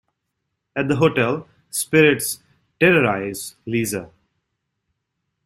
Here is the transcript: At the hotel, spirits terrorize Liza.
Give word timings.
At 0.75 0.87
the 0.87 0.95
hotel, 0.95 1.47
spirits 1.69 2.39
terrorize 2.79 3.53
Liza. 3.67 4.09